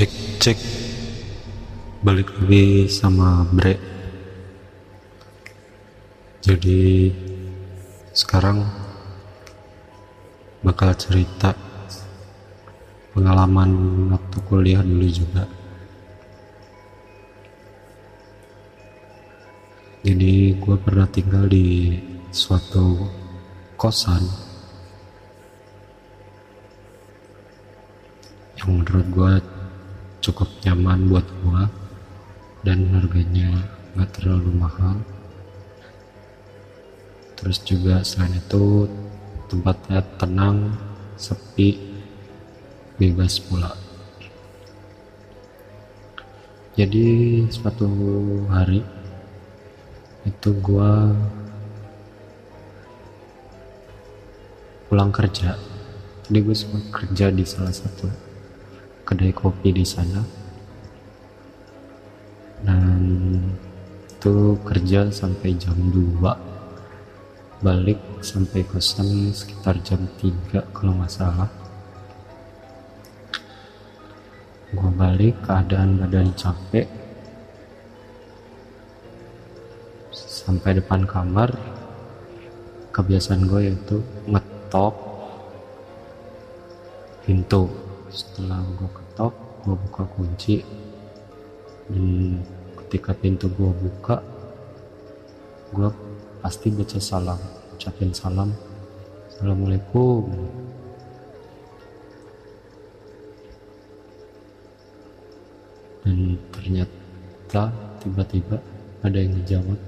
cek 0.00 0.12
cek. 0.40 0.58
Balik 2.00 2.32
lagi 2.40 2.88
sama 2.88 3.44
Bre. 3.52 3.76
Jadi 6.40 7.12
sekarang 8.16 8.64
bakal 10.64 10.96
cerita 10.96 11.52
pengalaman 13.12 13.76
waktu 14.08 14.38
kuliah 14.48 14.80
dulu 14.80 15.04
juga. 15.04 15.44
Jadi 20.00 20.56
gue 20.56 20.76
pernah 20.80 21.04
tinggal 21.12 21.44
di 21.44 22.00
suatu 22.32 23.04
kosan 23.76 24.24
yang 28.56 28.80
menurut 28.80 29.04
gue 29.12 29.49
cukup 30.20 30.48
nyaman 30.68 31.08
buat 31.08 31.24
gue 31.24 31.62
dan 32.64 32.84
harganya 32.92 33.48
nggak 33.96 34.10
terlalu 34.20 34.52
mahal. 34.52 34.96
Terus 37.40 37.58
juga 37.64 38.04
selain 38.04 38.36
itu 38.36 38.84
tempatnya 39.48 40.04
tenang 40.20 40.76
sepi 41.16 41.80
bebas 43.00 43.40
pula. 43.40 43.72
Jadi 46.76 47.04
suatu 47.48 47.88
hari 48.52 48.84
itu 50.28 50.50
gua 50.60 51.08
pulang 54.92 55.08
kerja. 55.08 55.56
Jadi 56.28 56.38
gue 56.44 56.56
sempat 56.56 56.84
kerja 56.92 57.32
di 57.32 57.42
salah 57.42 57.72
satu 57.74 58.29
kedai 59.10 59.34
kopi 59.34 59.74
di 59.74 59.82
sana. 59.82 60.22
Dan 62.62 63.02
itu 64.06 64.54
kerja 64.62 65.10
sampai 65.10 65.58
jam 65.58 65.74
2 65.74 66.22
balik 67.58 67.98
sampai 68.22 68.62
kosan 68.62 69.34
sekitar 69.34 69.82
jam 69.82 70.06
3 70.22 70.62
kalau 70.70 70.94
nggak 70.94 71.10
salah. 71.10 71.50
Gue 74.70 74.90
balik 74.94 75.34
keadaan 75.42 75.98
badan 75.98 76.30
capek. 76.38 76.86
Sampai 80.14 80.78
depan 80.78 81.02
kamar 81.02 81.50
kebiasaan 82.94 83.50
gue 83.50 83.74
yaitu 83.74 83.98
ngetok 84.30 84.94
pintu 87.26 87.89
setelah 88.10 88.60
gue 88.76 88.90
ketok 88.90 89.34
gue 89.64 89.76
buka 89.88 90.02
kunci. 90.14 90.62
Dan 91.90 92.38
ketika 92.84 93.14
pintu 93.14 93.50
gue 93.50 93.70
buka 93.70 94.22
gue 95.70 95.90
pasti 96.42 96.70
baca 96.74 96.98
salam 96.98 97.40
ucapin 97.80 98.12
salam. 98.12 98.52
Assalamualaikum. 99.32 100.28
Dan 106.04 106.36
ternyata 106.52 107.72
tiba-tiba 108.04 108.60
ada 109.00 109.16
yang 109.16 109.32
menjawab 109.32 109.80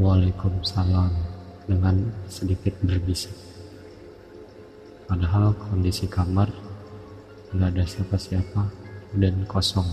Waalaikumsalam 0.00 1.12
dengan 1.68 2.10
sedikit 2.26 2.74
berbisik. 2.82 3.36
Padahal 5.06 5.54
kondisi 5.54 6.10
kamar 6.10 6.50
nggak 7.50 7.70
ada 7.74 7.84
siapa-siapa 7.86 8.62
dan 9.18 9.42
kosong. 9.46 9.86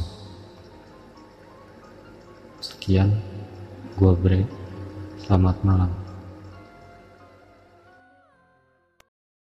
Sekian 2.61 3.13
gua 3.97 4.13
bre. 4.13 4.45
Selamat 5.27 5.59
malam 5.67 6.06